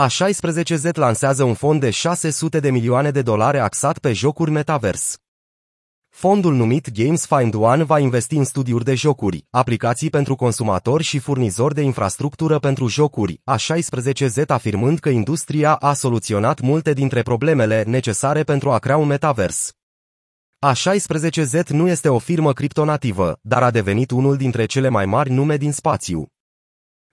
A16Z 0.00 0.94
lansează 0.94 1.44
un 1.44 1.54
fond 1.54 1.80
de 1.80 1.90
600 1.90 2.60
de 2.60 2.70
milioane 2.70 3.10
de 3.10 3.22
dolari 3.22 3.58
axat 3.58 3.98
pe 3.98 4.12
jocuri 4.12 4.50
metavers. 4.50 5.16
Fondul 6.08 6.54
numit 6.54 6.90
Games 7.02 7.26
Find 7.26 7.54
One 7.54 7.82
va 7.82 7.98
investi 7.98 8.36
în 8.36 8.44
studiuri 8.44 8.84
de 8.84 8.94
jocuri, 8.94 9.46
aplicații 9.50 10.10
pentru 10.10 10.34
consumatori 10.34 11.02
și 11.02 11.18
furnizori 11.18 11.74
de 11.74 11.80
infrastructură 11.80 12.58
pentru 12.58 12.86
jocuri, 12.86 13.40
A16Z 13.50 14.46
afirmând 14.46 14.98
că 14.98 15.08
industria 15.08 15.74
a 15.74 15.92
soluționat 15.92 16.60
multe 16.60 16.92
dintre 16.92 17.22
problemele 17.22 17.82
necesare 17.82 18.42
pentru 18.42 18.70
a 18.70 18.78
crea 18.78 18.96
un 18.96 19.06
metavers. 19.06 19.72
A16Z 20.66 21.66
nu 21.68 21.88
este 21.88 22.08
o 22.08 22.18
firmă 22.18 22.52
criptonativă, 22.52 23.38
dar 23.42 23.62
a 23.62 23.70
devenit 23.70 24.10
unul 24.10 24.36
dintre 24.36 24.66
cele 24.66 24.88
mai 24.88 25.06
mari 25.06 25.30
nume 25.30 25.56
din 25.56 25.72
spațiu. 25.72 26.30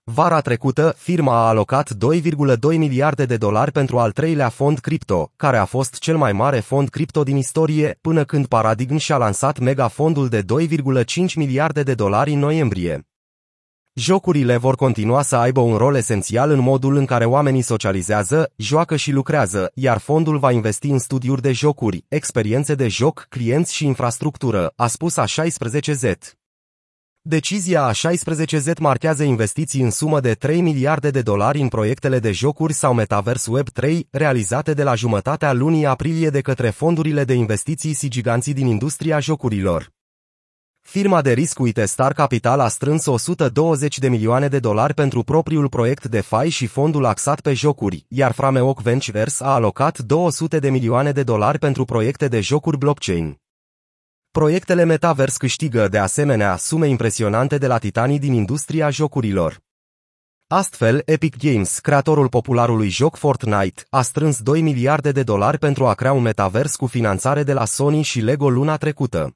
Vara 0.06 0.42
trecută, 0.42 0.96
firma 0.98 1.34
a 1.34 1.48
alocat 1.48 1.94
2,2 1.94 2.78
miliarde 2.78 3.26
de 3.26 3.38
dolari 3.38 3.72
pentru 3.72 4.00
al 4.00 4.12
treilea 4.12 4.50
fond 4.50 4.80
cripto, 4.80 5.32
care 5.36 5.58
a 5.58 5.66
fost 5.66 6.00
cel 6.00 6.18
mai 6.18 6.34
mare 6.34 6.60
fond 6.60 6.90
cripto 6.90 7.23
din 7.23 7.38
istorie, 7.38 7.98
până 8.02 8.24
când 8.24 8.46
Paradigm 8.46 8.98
și-a 8.98 9.18
lansat 9.18 9.60
megafondul 9.60 10.27
de 10.27 10.41
2,5 10.41 11.34
miliarde 11.36 11.84
de 11.84 11.94
dolari 11.94 12.34
în 12.34 12.40
noiembrie. 12.40 13.08
Jocurile 13.94 14.58
vor 14.58 14.76
continua 14.76 15.22
să 15.22 15.36
aibă 15.36 15.60
un 15.60 15.77
rol 15.77 15.96
esențial 15.96 16.49
în 16.49 16.60
modul 16.60 16.96
în 16.96 17.05
care 17.05 17.26
oamenii 17.26 17.62
socializează, 17.62 18.52
joacă 18.55 18.96
și 18.96 19.12
lucrează, 19.12 19.72
iar 19.74 19.98
fondul 19.98 20.38
va 20.38 20.52
investi 20.52 20.88
în 20.90 20.99
studiuri 20.99 21.41
de 21.41 21.52
jocuri, 21.52 22.05
experiențe 22.08 22.76
de 22.76 22.88
joc, 22.88 23.26
clienți 23.30 23.74
și 23.74 23.85
infrastructură, 23.85 24.74
a 24.76 24.88
spus 24.88 25.18
a 25.18 25.26
16Z. 25.26 26.43
Decizia 27.26 27.91
A16Z 27.91 28.77
marchează 28.80 29.23
investiții 29.23 29.82
în 29.82 29.91
sumă 29.91 30.20
de 30.20 30.34
3 30.34 30.62
miliarde 30.62 31.09
de 31.09 31.22
dolari 31.22 31.62
în 31.62 31.68
proiectele 31.68 32.20
de 32.20 32.32
jocuri 32.32 32.73
sau 32.73 32.94
Metaverse 32.94 33.52
Web 33.52 33.70
3, 33.70 34.08
realizate 34.12 34.73
de 34.73 34.84
la 34.84 34.96
jumătatea 34.96 35.54
lunii 35.54 35.86
aprilie 35.86 36.30
de 36.30 36.41
către 36.41 36.70
fondurile 36.70 37.24
de 37.24 37.34
investiții 37.34 37.94
și 37.94 38.07
giganții 38.07 38.54
din 38.54 38.68
industria 38.68 39.20
jocurilor. 39.20 39.91
Firma 40.82 41.21
de 41.21 41.34
risc 41.34 41.60
Uite 41.60 41.85
Star 41.85 42.13
Capital 42.13 42.60
a 42.60 42.68
strâns 42.68 43.05
120 43.05 43.99
de 43.99 44.10
milioane 44.10 44.48
de 44.48 44.60
dolari 44.60 44.94
pentru 44.94 45.24
propriul 45.24 45.70
proiect 45.70 46.05
de 46.05 46.21
fai 46.21 46.49
și 46.49 46.66
fondul 46.66 47.05
axat 47.05 47.41
pe 47.41 47.54
jocuri, 47.54 48.05
iar 48.07 48.32
Frameoc 48.32 48.82
Ventures 48.82 49.40
a 49.40 49.54
alocat 49.54 49.99
200 49.99 50.60
de 50.60 50.70
milioane 50.70 51.12
de 51.12 51.24
dolari 51.24 51.60
pentru 51.60 51.85
proiecte 51.85 52.27
de 52.27 52.40
jocuri 52.40 52.77
blockchain. 52.77 53.43
Proiectele 54.39 54.84
Metaverse 54.84 55.37
câștigă 55.37 55.87
de 55.87 55.98
asemenea 55.98 56.55
sume 56.55 56.87
impresionante 56.87 57.57
de 57.57 57.67
la 57.67 57.77
titanii 57.77 58.20
din 58.20 58.34
industria 58.34 58.89
jocurilor. 58.89 59.62
Astfel, 60.48 61.01
Epic 61.05 61.37
Games, 61.37 61.79
creatorul 61.79 62.29
popularului 62.29 62.89
joc 62.89 63.15
Fortnite, 63.15 63.84
a 63.89 64.01
strâns 64.01 64.41
2 64.41 64.61
miliarde 64.61 65.11
de 65.11 65.23
dolari 65.23 65.57
pentru 65.57 65.88
a 65.88 65.94
crea 65.94 66.11
un 66.13 66.22
metavers 66.22 66.75
cu 66.75 66.85
finanțare 66.85 67.44
de 67.44 67.53
la 67.53 67.66
Sony 67.66 68.01
și 68.01 68.19
Lego 68.19 68.50
luna 68.50 68.78
trecută. 68.78 69.35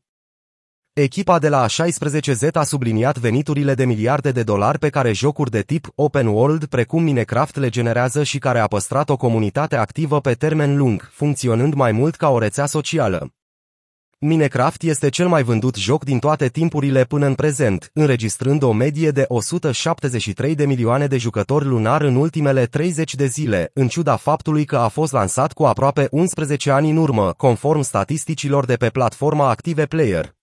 Echipa 0.93 1.39
de 1.39 1.49
la 1.49 1.65
A16Z 1.67 2.51
a 2.53 2.63
subliniat 2.63 3.17
veniturile 3.17 3.73
de 3.73 3.85
miliarde 3.85 4.31
de 4.31 4.43
dolari 4.43 4.79
pe 4.79 4.89
care 4.89 5.11
jocuri 5.11 5.51
de 5.51 5.61
tip 5.61 5.87
open 5.95 6.27
world 6.27 6.65
precum 6.65 7.03
Minecraft 7.03 7.55
le 7.55 7.69
generează 7.69 8.23
și 8.23 8.37
care 8.37 8.59
a 8.59 8.67
păstrat 8.67 9.09
o 9.09 9.17
comunitate 9.17 9.75
activă 9.75 10.21
pe 10.21 10.33
termen 10.33 10.77
lung, 10.77 11.09
funcționând 11.11 11.73
mai 11.73 11.91
mult 11.91 12.15
ca 12.15 12.29
o 12.29 12.39
rețea 12.39 12.65
socială. 12.65 13.31
Minecraft 14.19 14.81
este 14.83 15.09
cel 15.09 15.27
mai 15.27 15.43
vândut 15.43 15.75
joc 15.75 16.03
din 16.03 16.19
toate 16.19 16.47
timpurile 16.47 17.03
până 17.03 17.25
în 17.25 17.33
prezent, 17.33 17.89
înregistrând 17.93 18.63
o 18.63 18.71
medie 18.71 19.09
de 19.09 19.25
173 19.27 20.55
de 20.55 20.65
milioane 20.65 21.07
de 21.07 21.17
jucători 21.17 21.65
lunar 21.65 22.01
în 22.01 22.15
ultimele 22.15 22.65
30 22.65 23.15
de 23.15 23.25
zile, 23.25 23.71
în 23.73 23.87
ciuda 23.87 24.15
faptului 24.15 24.65
că 24.65 24.77
a 24.77 24.87
fost 24.87 25.11
lansat 25.11 25.53
cu 25.53 25.63
aproape 25.63 26.07
11 26.11 26.71
ani 26.71 26.89
în 26.89 26.97
urmă, 26.97 27.33
conform 27.37 27.81
statisticilor 27.81 28.65
de 28.65 28.75
pe 28.75 28.89
platforma 28.89 29.49
Active 29.49 29.85
Player. 29.85 30.36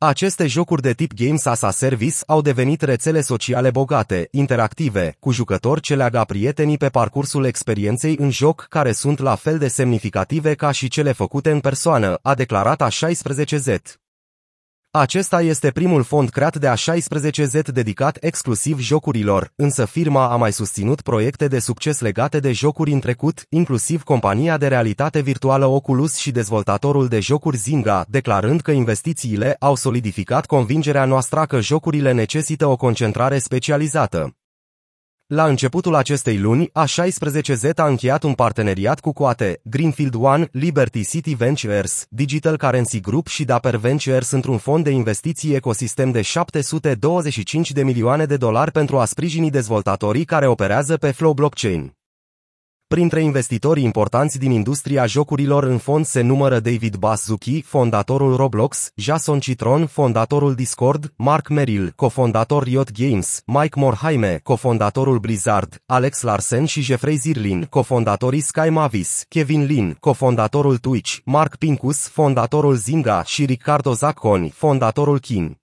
Aceste 0.00 0.46
jocuri 0.46 0.82
de 0.82 0.92
tip 0.92 1.12
Games 1.14 1.44
as 1.44 1.62
a 1.62 1.70
Service 1.70 2.16
au 2.26 2.40
devenit 2.40 2.82
rețele 2.82 3.20
sociale 3.20 3.70
bogate, 3.70 4.28
interactive, 4.30 5.16
cu 5.20 5.30
jucători 5.30 5.80
ce 5.80 5.94
leagă 5.94 6.24
prietenii 6.26 6.76
pe 6.76 6.88
parcursul 6.88 7.44
experienței 7.44 8.16
în 8.18 8.30
joc 8.30 8.66
care 8.68 8.92
sunt 8.92 9.18
la 9.18 9.34
fel 9.34 9.58
de 9.58 9.68
semnificative 9.68 10.54
ca 10.54 10.70
și 10.70 10.88
cele 10.88 11.12
făcute 11.12 11.50
în 11.50 11.60
persoană, 11.60 12.18
a 12.22 12.34
declarat 12.34 12.82
a 12.82 12.88
16Z. 12.88 14.07
Acesta 14.90 15.42
este 15.42 15.70
primul 15.70 16.02
fond 16.02 16.28
creat 16.28 16.56
de 16.56 16.68
A16Z 16.68 17.72
dedicat 17.72 18.16
exclusiv 18.20 18.78
jocurilor, 18.78 19.52
însă 19.56 19.84
firma 19.84 20.30
a 20.30 20.36
mai 20.36 20.52
susținut 20.52 21.00
proiecte 21.00 21.48
de 21.48 21.58
succes 21.58 22.00
legate 22.00 22.40
de 22.40 22.52
jocuri 22.52 22.92
în 22.92 23.00
trecut, 23.00 23.44
inclusiv 23.48 24.02
compania 24.02 24.56
de 24.56 24.68
realitate 24.68 25.20
virtuală 25.20 25.66
Oculus 25.66 26.16
și 26.16 26.30
dezvoltatorul 26.30 27.08
de 27.08 27.20
jocuri 27.20 27.56
Zynga, 27.56 28.04
declarând 28.08 28.60
că 28.60 28.70
investițiile 28.70 29.56
au 29.58 29.74
solidificat 29.74 30.46
convingerea 30.46 31.04
noastră 31.04 31.44
că 31.44 31.60
jocurile 31.60 32.12
necesită 32.12 32.66
o 32.66 32.76
concentrare 32.76 33.38
specializată. 33.38 34.37
La 35.34 35.46
începutul 35.46 35.94
acestei 35.94 36.38
luni, 36.38 36.68
A16Z 36.68 37.74
a 37.74 37.86
încheiat 37.86 38.22
un 38.22 38.32
parteneriat 38.32 39.00
cu 39.00 39.12
Coate, 39.12 39.60
Greenfield 39.62 40.14
One, 40.14 40.48
Liberty 40.52 41.06
City 41.06 41.34
Ventures, 41.34 42.06
Digital 42.08 42.56
Currency 42.56 43.00
Group 43.00 43.26
și 43.26 43.44
Dapper 43.44 43.76
Ventures 43.76 44.30
într-un 44.30 44.58
fond 44.58 44.84
de 44.84 44.90
investiții 44.90 45.54
ecosistem 45.54 46.10
de 46.10 46.22
725 46.22 47.72
de 47.72 47.82
milioane 47.82 48.24
de 48.24 48.36
dolari 48.36 48.70
pentru 48.70 48.98
a 48.98 49.04
sprijini 49.04 49.50
dezvoltatorii 49.50 50.24
care 50.24 50.46
operează 50.46 50.96
pe 50.96 51.10
Flow 51.10 51.32
Blockchain. 51.32 51.97
Printre 52.94 53.22
investitorii 53.22 53.84
importanți 53.84 54.38
din 54.38 54.50
industria 54.50 55.06
jocurilor 55.06 55.64
în 55.64 55.78
fond 55.78 56.04
se 56.04 56.20
numără 56.20 56.60
David 56.60 56.96
Baszucki, 56.96 57.62
fondatorul 57.62 58.36
Roblox, 58.36 58.90
Jason 58.94 59.38
Citron, 59.38 59.86
fondatorul 59.86 60.54
Discord, 60.54 61.12
Mark 61.16 61.48
Merrill, 61.48 61.92
cofondator 61.96 62.62
Riot 62.62 62.92
Games, 62.92 63.42
Mike 63.46 63.78
Morhaime, 63.78 64.40
cofondatorul 64.42 65.18
Blizzard, 65.18 65.82
Alex 65.86 66.22
Larsen 66.22 66.64
și 66.64 66.80
Jeffrey 66.80 67.16
Zirlin, 67.16 67.64
cofondatorii 67.64 68.40
Sky 68.40 68.68
Mavis, 68.68 69.24
Kevin 69.28 69.64
Lin, 69.64 69.96
cofondatorul 70.00 70.76
Twitch, 70.76 71.16
Mark 71.24 71.56
Pincus, 71.56 72.08
fondatorul 72.08 72.74
Zynga 72.74 73.22
și 73.24 73.44
Ricardo 73.44 73.92
Zacconi, 73.92 74.50
fondatorul 74.50 75.18
Kin. 75.18 75.58